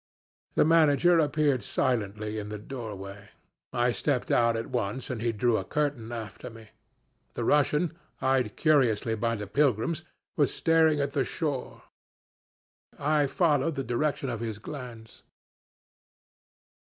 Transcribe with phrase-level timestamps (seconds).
[0.55, 3.29] "The manager appeared silently in the doorway;
[3.71, 6.69] I stepped out at once and he drew the curtain after me.
[7.35, 10.01] The Russian, eyed curiously by the pilgrims,
[10.35, 11.83] was staring at the shore.
[12.97, 15.21] I followed the direction of his glance.